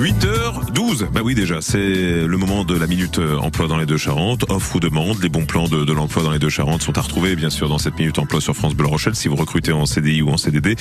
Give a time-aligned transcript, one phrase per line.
[0.00, 1.10] 8h12.
[1.12, 4.46] Bah oui, déjà, c'est le moment de la minute euh, emploi dans les deux Charentes.
[4.48, 7.02] Offre ou demande, les bons plans de, de l'emploi dans les deux Charentes sont à
[7.02, 9.84] retrouver, bien sûr, dans cette minute emploi sur France Bleu Rochelle si vous recrutez en
[9.84, 10.74] CDI ou en CDD.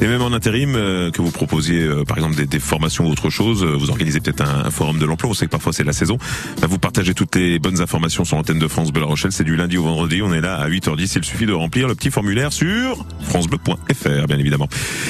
[0.00, 3.10] Et même en intérim, euh, que vous proposiez, euh, par exemple, des, des, formations ou
[3.10, 5.30] autre chose, vous organisez peut-être un, un, forum de l'emploi.
[5.30, 6.16] On sait que parfois c'est la saison.
[6.60, 9.32] Bah, vous partagez toutes les bonnes informations sur l'antenne de France Bleu Rochelle.
[9.32, 10.22] C'est du lundi au vendredi.
[10.22, 11.14] On est là à 8h10.
[11.16, 14.68] Il suffit de remplir le petit formulaire sur francebleu.fr, bien évidemment.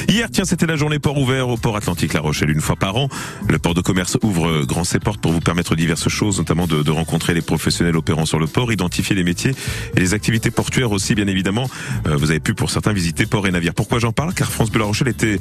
[0.08, 2.96] Hier, tiens, c'était la journée port ouvert au port Atlantique La Rochelle une fois par
[2.96, 3.11] an.
[3.51, 6.82] Le port de commerce ouvre grand ses portes pour vous permettre diverses choses, notamment de,
[6.82, 9.53] de, rencontrer les professionnels opérant sur le port, identifier les métiers
[9.96, 11.68] et les activités portuaires aussi, bien évidemment.
[12.07, 13.75] Euh, vous avez pu pour certains visiter port et navire.
[13.75, 14.35] Pourquoi j'en parle?
[14.35, 15.41] Car France Bleu La Rochelle était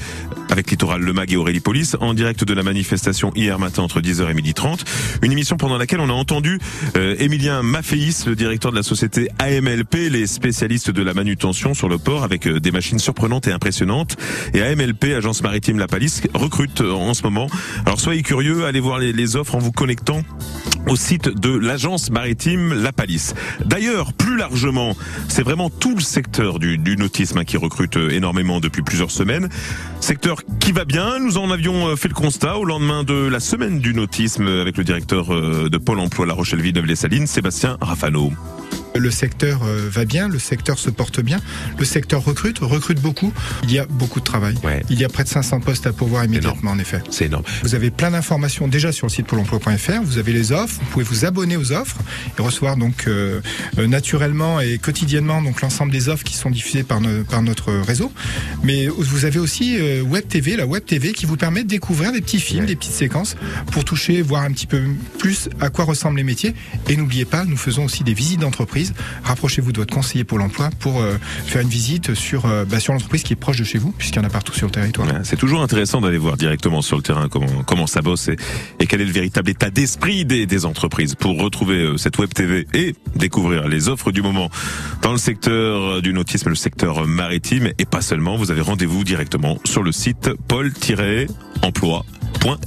[0.49, 4.01] avec Littoral Le Mag et Aurélie Police en direct de la manifestation hier matin entre
[4.01, 4.79] 10h et 12h30.
[5.21, 6.59] Une émission pendant laquelle on a entendu
[6.97, 11.89] euh, Émilien Mafféis, le directeur de la société AMLP, les spécialistes de la manutention sur
[11.89, 14.17] le port avec euh, des machines surprenantes et impressionnantes.
[14.55, 17.47] Et AMLP, Agence Maritime La Palisse, recrute en ce moment.
[17.99, 20.21] Soyez curieux, allez voir les, offres en vous connectant
[20.87, 23.35] au site de l'agence maritime La Palisse.
[23.65, 24.95] D'ailleurs, plus largement,
[25.27, 29.49] c'est vraiment tout le secteur du, nautisme qui recrute énormément depuis plusieurs semaines.
[29.99, 33.79] Secteur qui va bien, nous en avions fait le constat au lendemain de la semaine
[33.79, 38.31] du nautisme avec le directeur de Pôle emploi La Rochelle-Villeneuve-les-Salines, Sébastien Rafano.
[38.95, 41.39] Le secteur va bien, le secteur se porte bien,
[41.77, 43.31] le secteur recrute, recrute beaucoup.
[43.63, 44.55] Il y a beaucoup de travail.
[44.63, 44.83] Ouais.
[44.89, 47.01] Il y a près de 500 postes à pourvoir immédiatement, en effet.
[47.09, 47.43] C'est énorme.
[47.63, 50.01] Vous avez plein d'informations déjà sur le site pôle emploi.fr.
[50.03, 50.79] Vous avez les offres.
[50.81, 51.97] Vous pouvez vous abonner aux offres
[52.37, 53.41] et recevoir donc euh,
[53.77, 58.11] naturellement et quotidiennement donc l'ensemble des offres qui sont diffusées par, no par notre réseau.
[58.63, 62.11] Mais vous avez aussi euh, Web TV, la Web TV qui vous permet de découvrir
[62.11, 62.67] des petits films, ouais.
[62.67, 63.35] des petites séquences
[63.71, 64.81] pour toucher, voir un petit peu
[65.17, 66.53] plus à quoi ressemblent les métiers.
[66.87, 68.58] Et n'oubliez pas, nous faisons aussi des visites d'entreprise
[69.23, 72.93] rapprochez-vous de votre conseiller Pôle emploi pour euh, faire une visite sur, euh, bah, sur
[72.93, 75.07] l'entreprise qui est proche de chez vous, puisqu'il y en a partout sur le territoire.
[75.23, 79.01] C'est toujours intéressant d'aller voir directement sur le terrain comment, comment ça bosse et, quel
[79.01, 82.95] est le véritable état d'esprit des, des, entreprises pour retrouver euh, cette web TV et
[83.15, 84.49] découvrir les offres du moment
[85.01, 88.35] dans le secteur du nautisme, le secteur maritime et pas seulement.
[88.35, 92.05] Vous avez rendez-vous directement sur le site pôle-emploi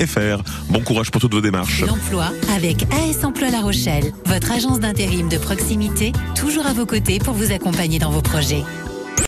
[0.07, 0.43] fr.
[0.71, 1.83] Bon courage pour toutes vos démarches.
[1.83, 7.19] L'emploi avec AS Emploi La Rochelle, votre agence d'intérim de proximité, toujours à vos côtés
[7.19, 8.63] pour vous accompagner dans vos projets.